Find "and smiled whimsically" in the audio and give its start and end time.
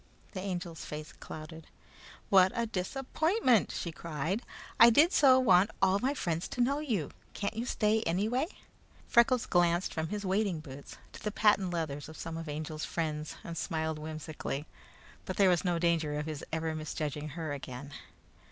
13.43-14.65